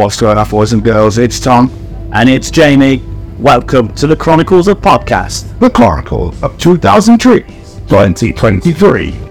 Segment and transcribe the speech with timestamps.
[0.00, 1.18] What's going on, boys and girls?
[1.18, 1.70] It's Tom.
[2.14, 3.02] And it's Jamie.
[3.38, 5.58] Welcome to the Chronicles of Podcast.
[5.58, 9.29] The Chronicle of 2003, 2023.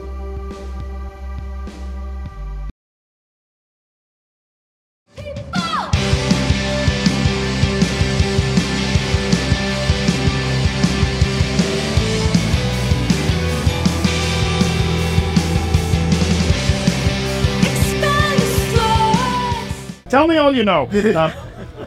[20.20, 20.90] Tell me all you know.
[21.16, 21.32] Uh,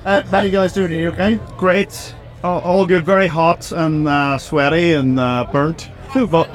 [0.06, 0.90] Uh, how you guys doing?
[0.90, 1.38] Are you okay?
[1.58, 2.14] great.
[2.42, 3.04] All, all good.
[3.04, 5.90] Very hot and uh, sweaty and uh, burnt.
[6.30, 6.48] But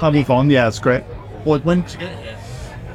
[0.00, 0.50] having fun.
[0.50, 1.02] Yeah, it's great.
[1.44, 2.38] What when did you get here?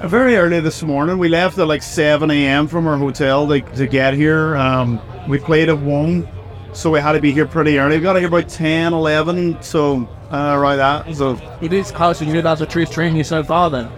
[0.01, 1.17] Uh, Very early this morning.
[1.17, 2.67] We left at like 7 a.m.
[2.67, 4.57] from our hotel to, to get here.
[4.57, 6.27] Um, we played at 1,
[6.73, 7.95] so we had to be here pretty early.
[7.95, 11.15] We got here about 10, 11, so uh, right that.
[11.15, 13.89] So It is closer to you that's a truth training you so far then.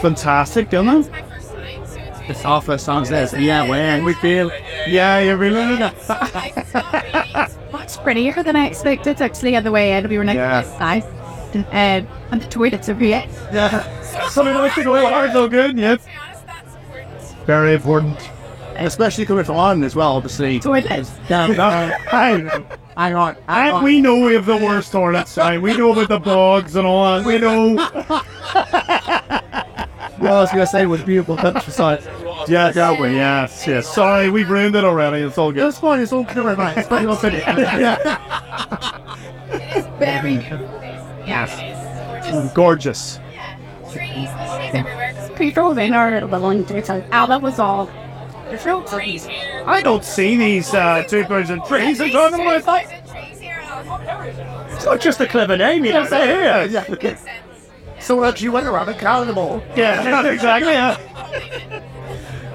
[0.00, 1.31] fantastic, isn't it?
[2.28, 4.50] It's our first time there, so yeah, when we feel
[4.86, 5.76] Yeah, you really
[7.72, 9.20] Much prettier than I expected.
[9.20, 10.60] Actually, on the way in, we were next Yeah.
[10.62, 11.04] the side.
[11.54, 13.24] Um, and the toilets are here.
[13.52, 13.82] Yeah.
[14.28, 16.06] Something makes it go hard so good, yes.
[17.46, 18.16] Very important.
[18.76, 20.58] especially coming from Ireland as well, obviously.
[20.60, 21.10] Toilets.
[21.28, 21.92] Down, I,
[22.96, 23.84] hang on, hang on.
[23.84, 25.36] We know we have the worst toilets.
[25.36, 27.26] We know about the bugs and all that.
[27.26, 27.76] We know.
[30.22, 32.00] Well, I was gonna say it was beautiful countryside.
[32.46, 33.92] Yeah, yeah, we, yes, yes.
[33.92, 35.22] Sorry, we've ruined it already.
[35.22, 35.64] It's all good.
[35.64, 36.78] That's fine, it's all good, mate.
[36.78, 37.44] It's fine, I'll fit it.
[39.98, 40.34] Very
[41.26, 42.54] Yes.
[42.54, 43.18] Gorgeous.
[45.36, 46.78] People in our little into
[47.12, 47.90] Oh, that was all.
[48.44, 49.26] There's no trees.
[49.66, 52.00] I don't see these uh, two birds and trees.
[52.00, 52.86] I'm talking about.
[54.72, 56.06] It's not just a clever name, you know.
[56.06, 56.68] Say here.
[58.02, 59.62] So uh, you went around and counted them all.
[59.76, 60.72] Yeah, exactly.
[60.72, 60.96] Yeah.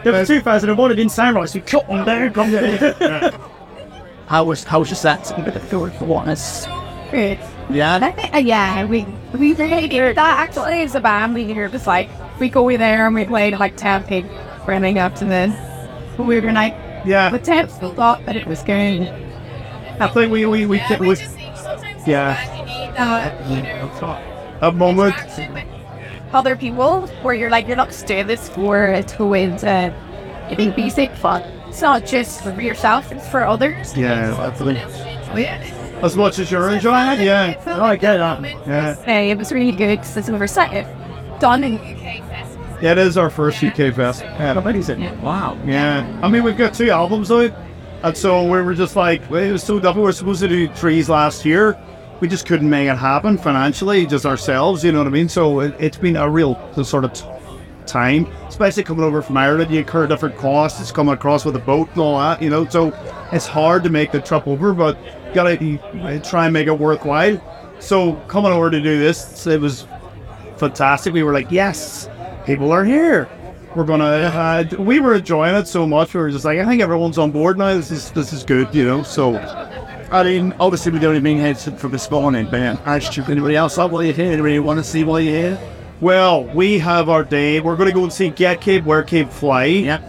[0.04, 2.34] There was 2001, it didn't sound right, so we cut them down.
[2.34, 2.52] Come
[4.28, 5.26] How was how was your set?
[5.70, 6.66] For once.
[7.12, 7.40] Good.
[7.70, 8.00] Yeah.
[8.02, 10.40] I think, uh, yeah, we we really did that.
[10.40, 13.78] Actually, as a band, we were just like we go there and we played like
[13.78, 14.26] ten pig
[14.68, 15.56] running up to the
[16.18, 16.76] we were like
[17.06, 17.30] Yeah.
[17.30, 19.08] the temps still thought that it was good.
[20.00, 21.22] I think we we we it was
[22.06, 22.36] yeah
[22.98, 23.30] Uh,
[24.62, 25.16] a moment.
[26.34, 29.94] other people where you're like you're not just doing this for to win uh,
[30.50, 31.42] getting basic fun.
[31.70, 33.96] It's not just for yourself; it's for others.
[33.96, 34.82] Yeah, absolutely.
[35.42, 35.74] Yeah.
[36.02, 38.42] As much as you're enjoying it, yeah, Oh, I get that.
[38.68, 39.20] yeah.
[39.20, 40.86] It was really good because it's over set
[41.40, 42.58] done in UK Fest.
[42.82, 44.22] Yeah, it is our first UK fest.
[44.22, 44.58] Yeah.
[44.58, 45.22] Amazing.
[45.22, 45.58] Wow.
[45.66, 47.52] Yeah, I mean we've got two albums out,
[48.04, 50.02] and so we were just like, well, it was so double.
[50.02, 51.74] We were supposed to do trees last year,
[52.20, 54.84] we just couldn't make it happen financially, just ourselves.
[54.84, 55.30] You know what I mean?
[55.30, 57.14] So it, it's been a real sort of
[57.86, 59.72] time, especially coming over from Ireland.
[59.72, 60.82] You incur different costs.
[60.82, 62.42] It's coming across with a boat and all that.
[62.42, 62.94] You know, so
[63.32, 64.98] it's hard to make the trip over, but
[65.28, 67.40] you gotta try and make it worthwhile.
[67.80, 69.88] So coming over to do this, it was
[70.58, 71.14] fantastic.
[71.14, 72.10] We were like, yes,
[72.46, 73.30] people are here.
[73.76, 74.06] We're gonna.
[74.06, 76.14] Uh, we were enjoying it so much.
[76.14, 77.76] We were just like, I think everyone's on board now.
[77.76, 79.04] This is this is good, you know.
[79.04, 79.36] So
[80.12, 83.30] I mean, obviously we've only been here to- from this morning, but yeah, I should
[83.30, 84.32] anybody else like what you hear?
[84.32, 85.60] Anybody want to see what you hear?
[86.00, 87.60] well, we have our day.
[87.60, 89.66] We're gonna go and see Get Cape, Wear Cape Fly.
[89.66, 90.00] Yeah.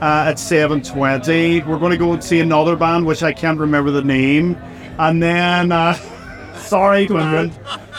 [0.00, 1.60] Uh, at seven twenty.
[1.62, 4.56] We're gonna go and see another band which I can't remember the name,
[4.98, 5.72] and then.
[5.72, 5.94] Uh,
[6.56, 7.50] sorry, Glenn.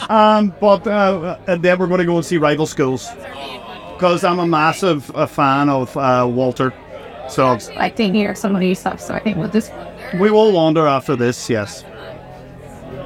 [0.08, 3.06] Um, but uh, and then we're gonna go and see Rival Schools
[3.94, 6.72] because I'm a massive uh, fan of uh, Walter.
[7.28, 9.00] So like to hear some of these stuff.
[9.00, 9.70] So I think we'll just
[10.18, 11.84] We will wander after this, yes.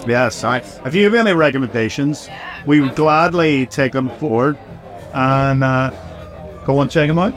[0.07, 2.29] Yes, I, if you have any recommendations,
[2.67, 4.59] we would gladly take them forward
[5.13, 5.91] and uh,
[6.65, 7.35] go and check them out.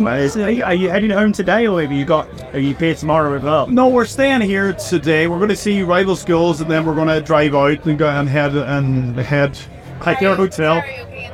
[0.00, 2.28] Are you, are you heading home today, or have you got?
[2.54, 3.66] Are you here tomorrow as well?
[3.66, 5.26] No, we're staying here today.
[5.26, 8.08] We're going to see rival schools and then we're going to drive out and go
[8.08, 9.58] and head and head
[10.04, 10.82] back to our hotel.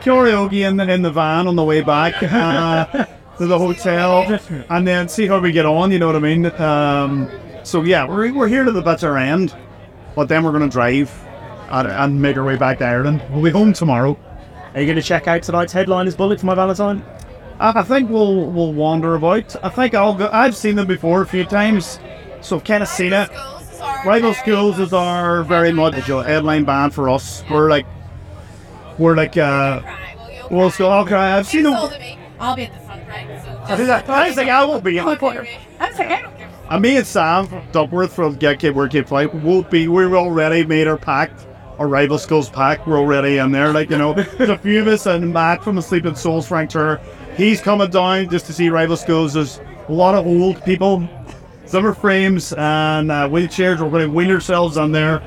[0.01, 3.07] Karaoke in the, in the van on the way back uh,
[3.39, 6.47] to the hotel and then see how we get on, you know what I mean?
[6.61, 7.31] Um,
[7.63, 9.57] so, yeah, we're, we're here to the bitter end,
[10.15, 11.11] but then we're going to drive
[11.71, 13.23] and, and make our way back to Ireland.
[13.31, 14.19] We'll be home tomorrow.
[14.75, 17.05] Are you going to check out tonight's headliners bullet for my Valentine?
[17.61, 19.55] I I think we'll we'll wander about.
[19.65, 20.29] I think I'll go.
[20.33, 22.01] I've seen them before a few times,
[22.41, 23.31] so I've kind of seen it.
[24.05, 27.45] Rival Schools is our very much a headline band for us.
[27.51, 27.87] We're like,
[28.99, 29.83] we're like, uh,
[30.51, 31.15] well, so okay.
[31.15, 31.75] I've seen them.
[32.41, 32.82] I'll be at the
[33.13, 33.71] front, right?
[33.71, 34.99] I think I think I will be.
[35.79, 36.25] That's okay.
[36.71, 39.89] And me and Sam from Duckworth from Get Cape Wear Cape Fly will be.
[39.89, 41.47] We're already made our pact.
[41.79, 42.87] Our rival schools pack.
[42.87, 43.73] We're already in there.
[43.73, 46.71] Like you know, there's a few of us and Matt from the Sleeping Souls, Frank
[46.71, 47.01] Turner.
[47.37, 49.35] He's coming down just to see rival schools.
[49.35, 51.09] There's a lot of old people,
[51.67, 53.81] summer frames and uh, wheelchairs.
[53.81, 55.23] We're going to wheel ourselves on there,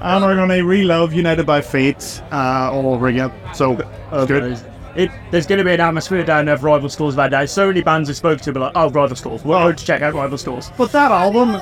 [0.00, 3.32] and we're going to relive United by Fate uh, all over again.
[3.52, 3.74] So
[4.10, 4.73] that's good.
[4.96, 7.46] It, there's going to be an atmosphere down there of rival schools that day.
[7.46, 9.44] So many bands I spoke to be like, oh, rival schools.
[9.44, 10.70] Well, to check out rival schools.
[10.76, 11.60] But that album,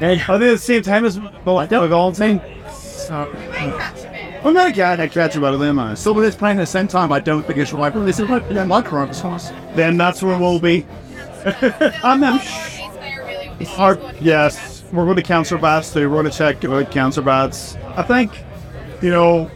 [0.00, 0.22] Yeah.
[0.28, 2.40] are they at the same time as well, Valentine?
[4.44, 5.78] I'm not a guy that catch about them.
[5.78, 7.92] Uh, So when it's playing at the same time, I don't think it's right.
[7.92, 9.50] But this is like, yeah, my rival schools.
[9.74, 10.86] then that's where we'll be.
[12.04, 12.40] I'm, I'm
[13.76, 16.08] Our, yes, we're going to Cancer Bats too.
[16.08, 17.76] We're going to check out Cancer Bats.
[17.96, 18.44] I think,
[19.02, 19.50] you know,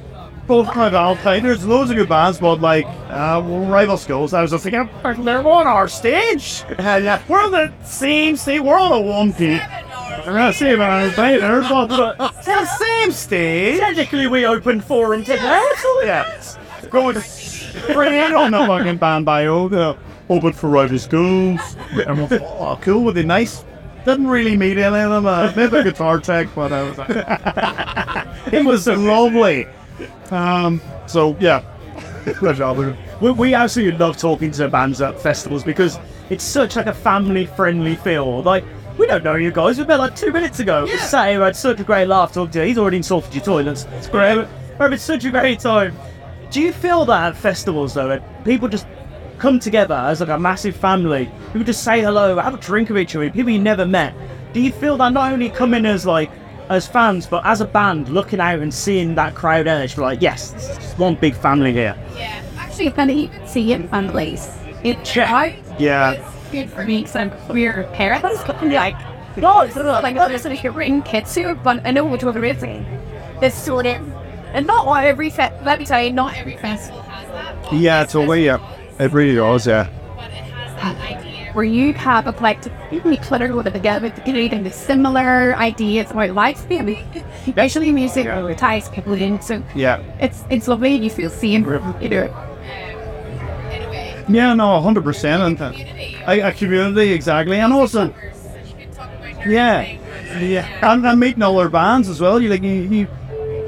[0.46, 1.22] both kind of.
[1.22, 4.34] There's loads of good bands, but like uh, rival schools.
[4.34, 4.88] I was just thinking,
[5.24, 6.64] they're on our stage.
[6.78, 8.60] yeah, we're on the same stage.
[8.60, 9.60] We're on a one peak.
[9.62, 11.40] I'm gonna say Valentine.
[11.40, 13.80] They're both it's the same stage.
[13.80, 15.62] Technically, we opened for them today.
[16.02, 16.58] Yes.
[16.90, 19.68] Going to bring on the fucking band bio.
[19.68, 19.96] The
[20.28, 21.76] open for rival schools.
[21.92, 23.04] And we thought, oh, cool.
[23.04, 23.64] Were they nice?
[24.04, 25.26] Didn't really meet any of them.
[25.26, 26.98] Uh, maybe a guitar tech, but I was
[28.52, 29.66] it was lovely.
[30.30, 30.80] Um.
[31.06, 31.62] So yeah.
[32.40, 32.96] Good job.
[33.20, 35.98] We, we absolutely love talking to bands at festivals because
[36.30, 38.42] it's such like a family-friendly feel.
[38.42, 38.64] Like
[38.98, 39.78] we don't know you guys.
[39.78, 40.84] We met like two minutes ago.
[40.84, 42.66] We sat here, had such a great laugh talking to you.
[42.66, 43.86] He's already insulted your toilets.
[43.92, 44.36] It's great.
[44.36, 44.46] We're
[44.78, 45.96] having such a great time.
[46.50, 48.86] Do you feel that at festivals though, that people just
[49.38, 51.30] come together as like a massive family?
[51.46, 53.30] People just say hello, have a drink with each other.
[53.30, 54.14] People you never met.
[54.52, 56.30] Do you feel that not only come in as like
[56.72, 60.22] as fans, but as a band, looking out and seeing that crowd edge, you're like,
[60.22, 61.94] yes, this is one big family here.
[62.16, 64.50] Yeah, actually, kind of even see it in fun place.
[64.82, 65.34] It Yeah.
[65.34, 66.12] I, Yeah.
[66.12, 68.42] it's good for me because I'm queer parents.
[68.48, 68.96] And like,
[69.36, 72.32] no, it's not like, oh, there's a bring kids here, but I know what you're
[72.32, 72.84] raising.
[73.42, 73.96] It's sort of,
[74.54, 77.72] and not all every fe- let me tell you, not every festival has that.
[77.72, 78.02] Yeah.
[78.02, 78.44] It's a way.
[78.44, 78.58] Yeah.
[78.98, 79.66] It really does.
[79.66, 79.88] Yeah.
[81.54, 84.08] But it has that idea where you have a collective really clutter with it together
[84.62, 87.04] the similar ideas about life maybe
[87.46, 90.02] especially music or ties people in so Yeah.
[90.20, 91.64] it's it's lovely and you feel seen
[92.00, 92.48] you know
[94.28, 94.54] Yeah.
[94.54, 94.80] No.
[94.80, 95.42] Hundred percent.
[95.42, 95.72] And uh,
[96.28, 98.14] a, a community exactly, and also.
[99.44, 99.82] Yeah,
[100.38, 102.40] yeah, and, and meeting other bands as well.
[102.40, 103.08] You like you, you,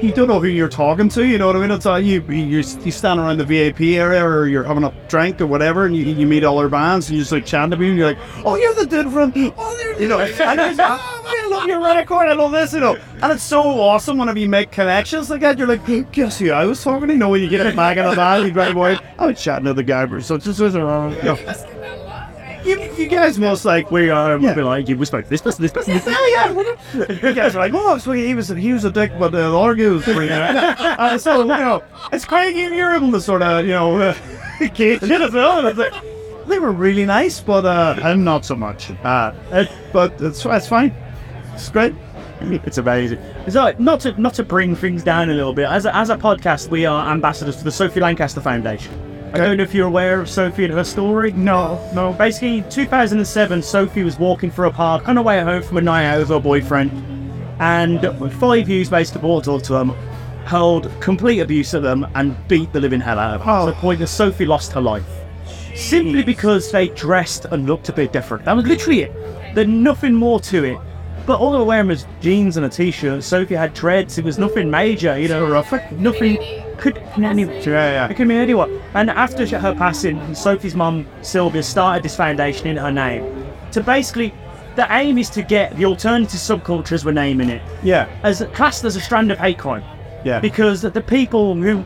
[0.01, 1.25] you don't know who you're talking to.
[1.25, 1.71] You know what I mean?
[1.71, 5.39] It's uh, you, you, you stand around the VIP area, or you're having a drink
[5.41, 7.89] or whatever, and you, you meet other bands, and you just like chatting to people.
[7.89, 11.23] And you're like, oh, you're the dude from, oh, you're, you know, and it's, oh,
[11.27, 14.49] I love your record, I love this, you know, and it's so awesome whenever you
[14.49, 15.57] make connections like that.
[15.57, 17.13] You're like, hey, guess who I was talking to?
[17.13, 18.99] You know, when you get it back in the band, you drive away.
[19.17, 21.15] I was chatting to the guy, so just was around.
[21.15, 21.71] You, know.
[22.65, 24.53] You, you guys must like We are Yeah.
[24.55, 26.19] like, we spoke to this person, this person, this person.
[26.29, 26.51] yeah,
[26.93, 27.05] yeah.
[27.29, 29.57] You guys are like, oh, so he was he was a dick, but the other
[29.93, 33.97] was pretty uh, so you know, it's of you're able to sort of you know
[33.99, 34.15] uh,
[34.73, 35.65] gauge it as well.
[35.67, 35.93] It's like
[36.47, 38.91] they were really nice, but uh, I'm not so much.
[39.03, 40.93] Uh, it, but it's it's fine.
[41.53, 41.93] It's great.
[42.41, 43.19] It's amazing.
[43.49, 45.67] So, not to not to bring things down a little bit.
[45.69, 48.91] As a, as a podcast, we are ambassadors for the Sophie Lancaster Foundation.
[49.33, 51.31] I don't know if you're aware of Sophie and her story.
[51.33, 52.13] No, no.
[52.13, 56.05] Basically, 2007, Sophie was walking through a park on her way home from a night
[56.05, 56.91] out with her boyfriend,
[57.59, 58.01] and
[58.33, 59.89] five youths basically walked up to them,
[60.45, 63.49] hurled complete abuse at them, and beat the living hell out of them.
[63.49, 63.65] Oh.
[63.65, 63.81] To the oh.
[63.81, 65.05] point that Sophie lost her life.
[65.75, 68.45] Simply because they dressed and looked a bit different.
[68.45, 69.53] That was literally it.
[69.53, 70.77] There's nothing more to it.
[71.25, 73.23] But all they were wearing was jeans and a t-shirt.
[73.23, 74.17] Sophie had dreads.
[74.17, 75.63] It was nothing major, you know.
[75.91, 76.37] Nothing
[76.77, 78.07] could any, Yeah, yeah.
[78.09, 78.81] it could be anyone.
[78.93, 83.45] And after her passing, Sophie's mum, Sylvia, started this foundation in her name.
[83.71, 84.33] To basically,
[84.75, 88.95] the aim is to get the alternative subcultures, we're naming it, Yeah, as classed as
[88.95, 89.83] a strand of hate crime.
[90.23, 90.39] yeah.
[90.39, 91.83] Because the people who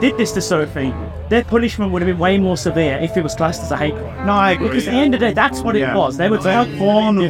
[0.00, 0.92] did this to Sophie,
[1.32, 3.94] their punishment would have been way more severe if it was classed as a hate
[3.94, 4.26] crime.
[4.26, 4.68] no, I agree.
[4.68, 6.18] Because at the end of the day, that's what it was.
[6.18, 6.36] They were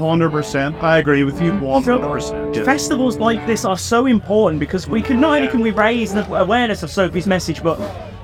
[0.00, 0.82] hundred percent.
[0.82, 1.52] I agree with you.
[1.52, 1.64] Mm-hmm.
[1.64, 2.56] One hundred percent.
[2.64, 6.26] Festivals like this are so important because we can not only can we raise the
[6.34, 7.76] awareness of Sophie's message, but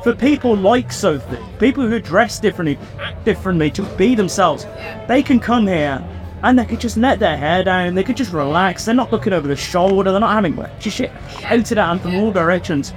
[0.03, 4.67] for people like Sophie, people who dress differently, act differently to be themselves,
[5.07, 6.05] they can come here
[6.43, 7.95] and they could just let their hair down.
[7.95, 8.85] They could just relax.
[8.85, 10.11] They're not looking over the shoulder.
[10.11, 12.93] They're not having shit shouted at them from all directions.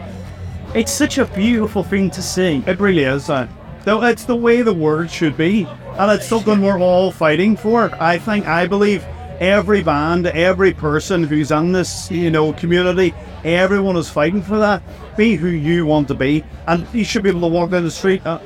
[0.74, 2.64] It's such a beautiful thing to see.
[2.66, 3.30] It really is.
[3.30, 3.48] Uh,
[3.84, 7.92] though it's the way the word should be, and it's something we're all fighting for.
[8.02, 9.04] I think, I believe,
[9.42, 13.14] every band, every person who's in this, you know, community,
[13.44, 14.82] everyone is fighting for that.
[15.18, 17.92] Be who you want to be, and you should be able to walk down the
[17.92, 18.38] street, uh,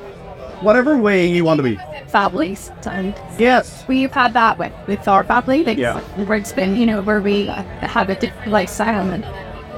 [0.62, 1.78] whatever way you want to be.
[2.08, 3.84] families and Yes.
[3.90, 6.00] we've had that with with our family like Yeah.
[6.26, 9.26] where it's been you know where we uh, have a different lifestyle and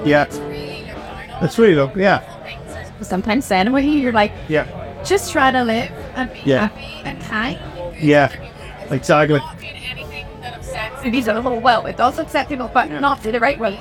[0.06, 0.26] Yeah.
[1.42, 1.92] That's really though.
[1.96, 2.22] Yeah.
[3.06, 4.66] Sometimes saying away you're like Yeah.
[5.04, 6.68] just try to live and be Yeah.
[6.68, 7.58] happy and kind
[8.00, 8.30] Yeah,
[8.90, 9.40] exactly.
[9.92, 13.40] anything that upsets these are whole well, it does upset people, but not in the
[13.40, 13.80] right way.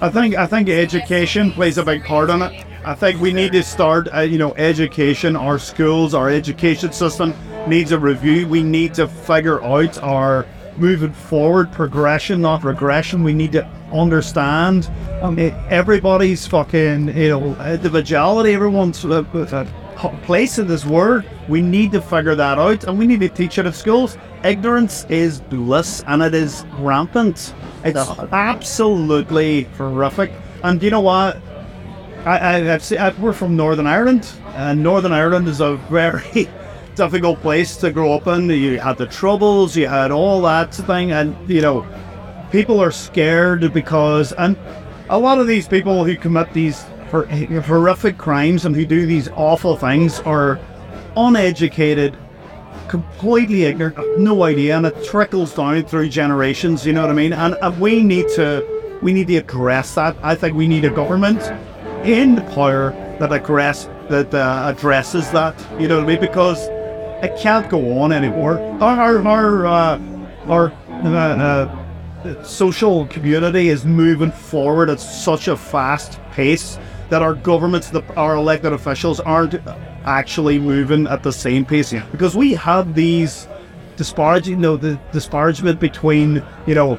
[0.00, 2.64] I think I think education plays a big part in it.
[2.84, 5.34] I think we need to start, uh, you know, education.
[5.36, 7.34] Our schools, our education system
[7.66, 8.46] needs a review.
[8.46, 10.46] We need to figure out our
[10.76, 13.24] moving forward progression, not regression.
[13.24, 14.90] We need to understand
[15.22, 18.54] um, eh, everybody's fucking, you know, individuality.
[18.54, 21.24] Everyone's uh, uh, place in this world.
[21.48, 24.16] We need to figure that out, and we need to teach it at schools.
[24.44, 27.54] Ignorance is bliss, and it is rampant.
[27.84, 27.98] It's
[28.32, 30.32] absolutely horrific.
[30.62, 31.40] And you know what?
[32.24, 36.48] I, I, I've seen, I, we're from Northern Ireland, and Northern Ireland is a very
[36.94, 38.50] difficult place to grow up in.
[38.50, 41.86] You had the troubles, you had all that thing, and you know,
[42.50, 44.56] people are scared because, and
[45.08, 49.76] a lot of these people who commit these horrific crimes and who do these awful
[49.76, 50.60] things are
[51.16, 52.16] uneducated,
[52.88, 56.86] completely ignorant, no idea, and it trickles down through generations.
[56.86, 57.32] You know what I mean?
[57.32, 60.16] And, and we need to, we need to address that.
[60.22, 61.40] I think we need a government
[62.06, 65.54] in power that address that uh, addresses that.
[65.78, 66.20] You know what I mean?
[66.20, 66.68] Because
[67.22, 68.58] it can't go on anymore.
[68.80, 70.00] Our our uh,
[70.46, 71.87] our uh, uh,
[72.42, 76.78] social community is moving forward at such a fast pace
[77.10, 79.54] that our governments, the, our elected officials, aren't
[80.04, 81.94] actually moving at the same pace.
[82.12, 83.48] Because we have these
[83.96, 86.98] disparaging, you know, the disparagement between you know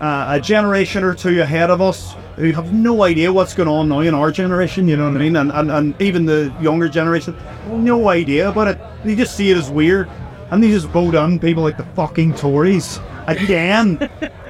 [0.00, 3.88] uh, a generation or two ahead of us who have no idea what's going on
[3.88, 5.36] now in our generation, you know what I mean?
[5.36, 7.36] And, and, and even the younger generation,
[7.68, 8.80] no idea about it.
[9.04, 10.08] They just see it as weird.
[10.50, 13.98] And they just vote on people like the fucking Tories again.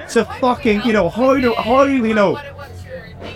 [0.09, 2.85] to fucking, you know, how do, how do you know, What's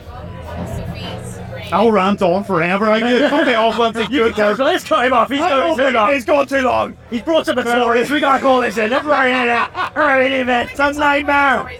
[0.09, 2.89] on I'll rant on forever.
[2.89, 5.29] I get okay, off once a good So let's cut him off.
[5.29, 6.13] He's going too long.
[6.13, 6.97] It's gone too long.
[7.09, 8.09] He's brought up the Tories.
[8.11, 8.89] We gotta call this in.
[8.91, 9.95] Let's write it out.
[9.95, 10.49] Write it in.
[10.49, 11.71] It's a nightmare.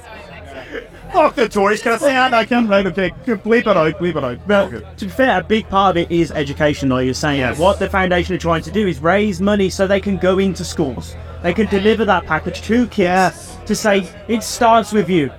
[1.14, 1.36] Sorry, sorry, thanks.
[1.36, 1.82] Fuck the Tories.
[1.82, 2.34] Can I say that?
[2.34, 2.68] I can.
[2.68, 3.10] Right, okay.
[3.26, 4.00] Bleep it out.
[4.00, 4.48] Bleep it out.
[4.48, 4.82] Well, Okay.
[4.98, 7.40] to be fair, a big part of it is education, like you're saying.
[7.40, 7.58] Yes.
[7.60, 10.64] What the foundation are trying to do is raise money so they can go into
[10.64, 11.16] schools.
[11.44, 13.58] They can deliver that package to kids Yes.
[13.66, 15.30] to say it starts with you.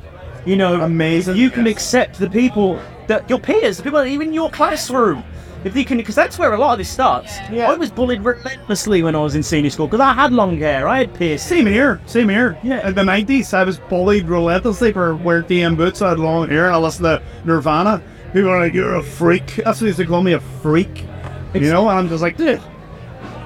[0.45, 1.37] You know, Amazing.
[1.37, 1.75] you can Yes.
[1.77, 5.25] accept the people that your peers, the people that even in your classroom.
[5.67, 7.39] If you can, because that's where a lot of this starts.
[7.51, 7.69] Yeah.
[7.71, 10.87] I was bullied relentlessly when I was in senior school because I had long hair.
[10.87, 11.43] I had piercings.
[11.49, 12.01] Same here.
[12.07, 12.57] Same here.
[12.63, 12.87] Yeah.
[12.87, 16.01] In the nineties, I was bullied relentlessly for wearing DM boots.
[16.03, 18.01] I had long hair, and I listened to Nirvana.
[18.33, 21.05] People are like, "You're a freak." That's what they used to call me, a freak.
[21.53, 22.61] You know, and I'm just like, "Dude,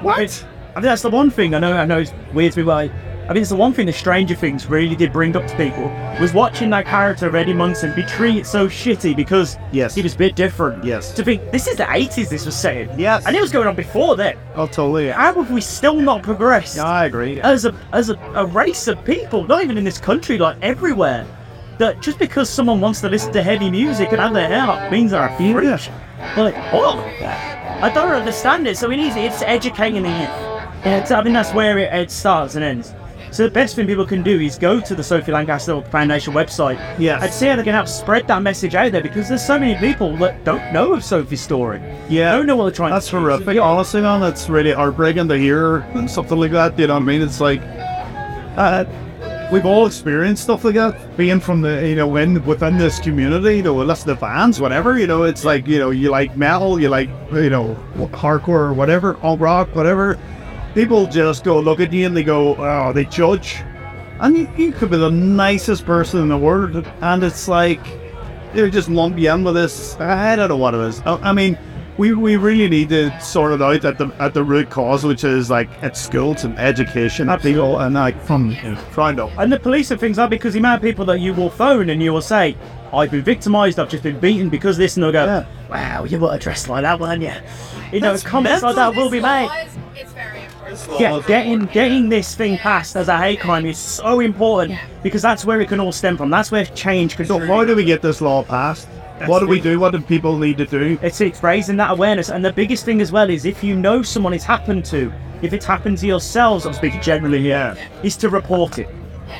[0.03, 1.73] what?" It's- I think that's the one thing I know.
[1.73, 2.91] I know it's weird to me, but
[3.31, 5.85] I, think it's the one thing the Stranger Things really did bring up to people
[6.21, 9.95] was watching that character Eddie Munson be treated so shitty because Yes.
[9.95, 10.83] he was a bit different.
[10.83, 11.13] Yes.
[11.13, 12.29] To think this is the eighties.
[12.29, 12.91] This was saying.
[12.99, 13.25] Yes.
[13.27, 14.37] And it was going on before then.
[14.57, 15.11] Oh, totally.
[15.11, 16.79] How have we still not progressed?
[16.79, 17.41] Yeah, I agree.
[17.41, 21.25] as a as a, a race of people, not even in this country, like everywhere,
[21.79, 24.91] that just because someone wants to listen to heavy music and have their hair up
[24.91, 25.55] means they're a freak.
[26.37, 26.99] Like, oh,
[27.81, 28.77] I don't understand it.
[28.77, 29.15] So it is.
[29.15, 30.51] It's educating the youth.
[30.85, 32.93] Yeah, I mean, that's where it, it starts and ends.
[33.33, 36.79] So the best thing people can do is go to the Sophie Lancaster Foundation website
[36.99, 37.23] Yes.
[37.23, 39.79] and see how they can help spread that message out there because there's so many
[39.79, 41.81] people that don't know of Sophie's story.
[42.09, 42.33] Yeah.
[42.37, 43.19] Don't know what they're trying That's to do.
[43.21, 43.59] horrific.
[43.61, 46.79] Honestly, man, that's really heartbreaking to hear something like that.
[46.79, 47.23] You know what I mean?
[47.23, 47.63] It's like,
[48.57, 48.85] uh,
[49.53, 51.17] we've all experienced stuff like that.
[51.17, 54.99] Being from the, you know, in within this community, you know, listen to bands, whatever.
[54.99, 57.77] You know, it's like, you know, you like metal, you like, you know,
[58.13, 60.19] hardcore or whatever, alt rock, whatever.
[60.75, 63.63] People just go look at you and they go, oh, they judge.
[64.21, 67.81] And you, you could be the nicest person in the world, and it's like
[68.53, 69.99] they're just lump you in with this.
[69.99, 71.01] I don't know what it is.
[71.01, 71.59] I, I mean,
[71.97, 75.25] we, we really need to sort it out at the at the root cause, which
[75.25, 79.27] is like at schools and education, at people, and like from you know, trying to.
[79.41, 81.89] And the police and things are because the amount of people that you will phone
[81.89, 82.57] and you will say,
[82.93, 85.47] I've been victimised, I've just been beaten because this, and they'll go, Yeah.
[85.71, 87.33] wow, you were dressed like that, weren't you?
[87.91, 89.49] You know, That's comments like that will be made.
[89.97, 90.40] It's very important.
[90.99, 95.45] Yeah, getting getting this thing passed as a hate crime is so important because that's
[95.45, 96.31] where it can all stem from.
[96.31, 97.27] That's where change can.
[97.27, 98.89] So how do we get this law passed?
[99.27, 99.79] what do we do?
[99.79, 100.99] What do people need to do?
[101.03, 104.03] It's, it's raising that awareness, and the biggest thing as well is if you know
[104.03, 105.13] someone it's happened to,
[105.43, 108.89] if it's happened to yourselves, I'm speaking generally here, is to report it,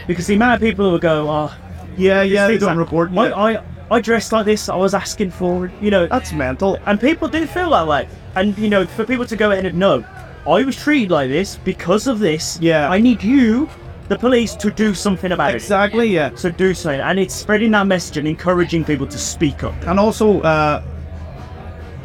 [0.07, 1.55] because the amount of people who will go, oh,
[1.97, 3.11] Yeah, yeah, they don't like, report.
[3.13, 3.33] "My- it.
[3.33, 6.79] I I dressed like this, I was asking for it, you know, That's mental.
[6.85, 8.07] and people do feel that way,
[8.37, 10.05] and you know, for people to go ahead and know,
[10.47, 12.59] I was treated like this because of this.
[12.61, 12.89] Yeah.
[12.91, 13.69] I need you,
[14.09, 15.57] the police, to do something about it.
[15.57, 16.09] Exactly.
[16.09, 16.35] Yeah.
[16.35, 19.75] So do something, and it's spreading that message and encouraging people to speak up.
[19.87, 20.83] And also, uh,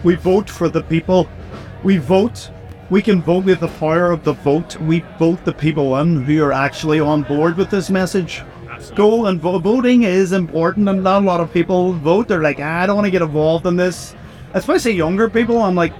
[0.04, 1.30] we vote for the people.
[1.84, 2.50] We vote
[2.92, 4.80] we can vote with the power of the vote.
[4.80, 8.44] We vote the people in who are actually on board with this message.
[8.94, 9.63] Go and vote.
[9.63, 12.27] Voting is important, and not a lot of people vote.
[12.27, 14.15] They're like, "Ah, I don't want to get involved in this.
[14.54, 15.58] Especially younger people.
[15.58, 15.94] I'm like,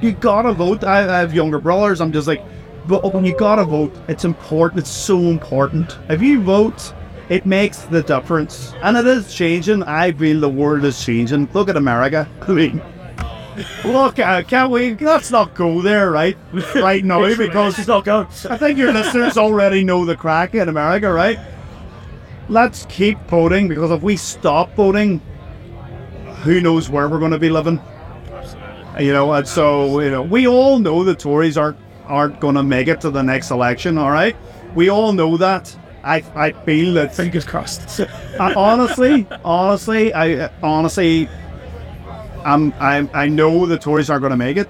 [0.00, 0.84] you gotta vote.
[0.84, 2.00] I, I have younger brothers.
[2.00, 2.42] I'm just like,
[2.86, 4.80] but when you gotta vote, it's important.
[4.80, 5.98] It's so important.
[6.08, 6.94] If you vote,
[7.28, 9.82] it makes the difference, and it is changing.
[9.82, 11.48] I feel the world is changing.
[11.52, 12.28] Look at America.
[12.48, 12.82] I mean,
[13.84, 14.94] look, uh, can't we?
[14.94, 16.36] Let's not go there, right?
[16.74, 18.26] Right now, because It's not going.
[18.48, 21.38] I think your listeners already know the crack in America, right?
[22.48, 25.20] Let's keep voting because if we stop voting,
[26.44, 27.78] who knows where we're going to be living?
[28.98, 32.62] You know, and so you know, we all know the Tories aren't aren't going to
[32.62, 33.96] make it to the next election.
[33.96, 34.36] All right,
[34.74, 35.74] we all know that.
[36.02, 37.14] I I feel that.
[37.14, 38.00] Fingers crossed.
[38.40, 41.28] I, honestly, honestly, I honestly,
[42.44, 44.68] I'm, I'm, I know the Tories aren't going to make it.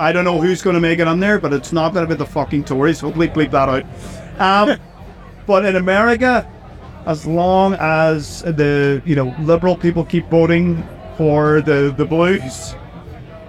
[0.00, 2.14] I don't know who's going to make it on there, but it's not going to
[2.14, 3.00] be the fucking Tories.
[3.00, 4.70] So bleep, bleep that out.
[4.70, 4.80] Um,
[5.46, 6.48] but in America,
[7.06, 12.74] as long as the you know liberal people keep voting for the the Blues,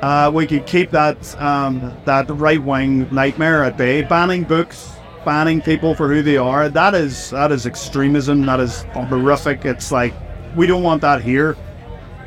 [0.01, 4.01] uh, we could keep that um, that right wing nightmare at bay.
[4.03, 4.91] Banning books,
[5.25, 6.69] banning people for who they are.
[6.69, 8.45] That is that is extremism.
[8.45, 9.65] That is horrific.
[9.65, 10.13] It's like
[10.55, 11.55] we don't want that here.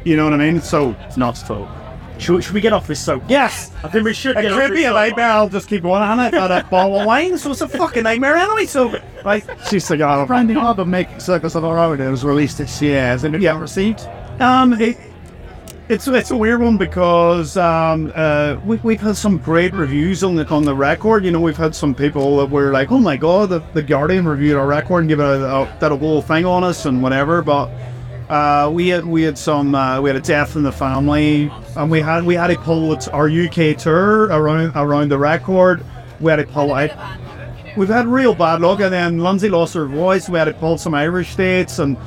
[0.04, 0.60] You know what I mean?
[0.60, 1.68] So It's not so.
[2.18, 3.24] Should, should we get off this soap?
[3.26, 5.08] yes, I think we should it get off could this be a soapbox.
[5.10, 5.30] nightmare.
[5.30, 6.30] I'll just keep going on it.
[6.32, 8.66] But a bottle of wine, so it's a fucking nightmare anyway.
[8.66, 12.58] So right, she's like, oh, Randy album Making Circles of Our Own it was released
[12.58, 13.00] this year.
[13.00, 13.52] Has it Yeah.
[13.54, 14.06] been received?
[14.38, 14.98] Um, it,
[15.92, 20.34] it's it's a weird one because um, uh, we, we've had some great reviews on
[20.34, 21.22] the on the record.
[21.22, 24.26] You know, we've had some people that were like, "Oh my god, the, the Guardian
[24.26, 27.42] reviewed our record and give it a, a a whole thing on us and whatever."
[27.42, 27.70] But
[28.30, 31.90] uh, we had we had some uh, we had a death in the family, and
[31.90, 35.84] we had we had to pull it- our UK tour around around the record.
[36.20, 36.90] We had to pull out.
[37.76, 40.26] We've had real bad luck, and then Lyndsey lost her voice.
[40.28, 41.98] We had to pull some Irish dates, and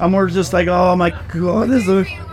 [0.00, 2.29] and we're just like, oh my god, this is a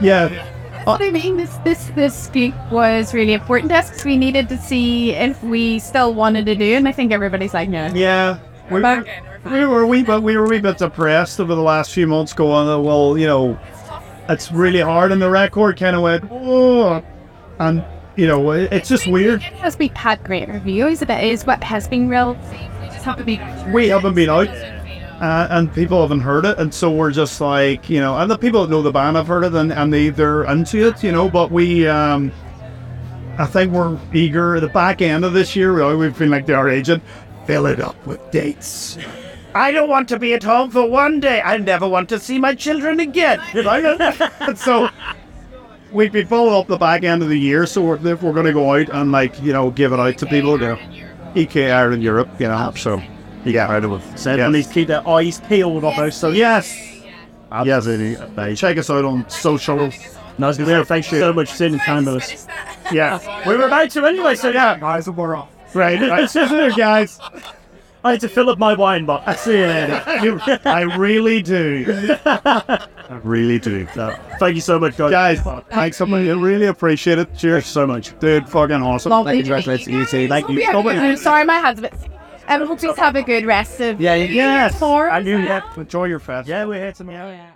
[0.00, 0.46] yeah.
[0.84, 4.48] What I mean, this this this gig was really important to us 'cause we needed
[4.48, 7.90] to see if we still wanted to do, and I think everybody's like, no.
[7.94, 8.38] Yeah,
[8.70, 9.04] we, back.
[9.44, 12.06] we were a wee bit we were a wee bit depressed over the last few
[12.06, 12.32] months.
[12.32, 13.58] Going, uh, well, you know,
[14.30, 17.02] it's really hard, and the record kind of went, oh,
[17.58, 17.84] and
[18.16, 19.40] you know, it's just weird.
[19.40, 22.34] Because we've had great reviews, that is what has been real.
[22.80, 23.38] We just have to be.
[23.72, 24.48] We haven't been out,
[25.20, 28.38] uh, and people haven't heard it, and so we're just like, you know, and the
[28.38, 31.10] people that know the band have heard it, and, and they they're into it, you
[31.10, 31.28] know.
[31.28, 32.32] But we, um,
[33.36, 34.56] I think we're eager.
[34.56, 37.02] At the back end of this year, really, we've been like to our agent,
[37.46, 38.96] fill it up with dates.
[39.54, 41.40] I don't want to be at home for one day.
[41.42, 43.40] I never want to see my children again.
[43.54, 44.88] and so
[45.90, 48.46] we've been following up the back end of the year, so we're, if we're going
[48.46, 50.78] to go out and like you know give it out to people, you know,
[51.36, 52.72] UK Ireland Europe, you know.
[52.76, 53.02] So
[53.44, 54.00] yeah, right away.
[54.16, 54.48] So Yes.
[54.50, 56.36] please keep their eyes peeled on those social.
[56.36, 56.76] Yes.
[57.64, 58.60] Yes, it is.
[58.60, 59.94] Check us out on socials.
[60.38, 60.84] No, it's clear.
[60.84, 62.46] Thanks so much for sitting time with us.
[62.92, 63.18] Yeah.
[63.48, 64.78] We were about to anyway, so yeah.
[64.78, 65.48] Guys, we're off.
[65.74, 66.00] Right.
[66.00, 66.76] right.
[66.76, 67.20] guys.
[68.04, 69.40] I had to fill up my wine box.
[69.40, 70.02] See you later.
[70.64, 72.16] I really do.
[72.24, 73.88] I really do.
[73.94, 75.40] So, thank you so much, guys.
[75.40, 76.26] Guys, thanks so much.
[76.26, 77.34] I really appreciate it.
[77.36, 78.16] Cheers so much.
[78.20, 79.10] Dude, fucking awesome.
[79.10, 79.38] Lovely.
[79.38, 80.28] Congratulations, you too.
[80.28, 80.60] Thank you.
[80.60, 81.94] Yeah, I'm sorry, my hands a bit.
[82.48, 84.30] Um, hope you have a good rest of Yeah, yeah.
[84.32, 84.82] Yes.
[84.82, 85.60] I knew, yeah.
[85.76, 86.48] Enjoy your fest.
[86.48, 87.30] Yeah, we're here tomorrow.
[87.30, 87.50] yeah.